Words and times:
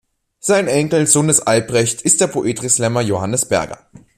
Sein 0.39 0.67
Enkel, 0.67 1.05
Sohn 1.05 1.27
des 1.27 1.41
Albrecht, 1.41 2.01
ist 2.01 2.21
der 2.21 2.25
Poetry-Slammer 2.25 3.01
Johannes 3.01 3.45
Berger. 3.47 3.87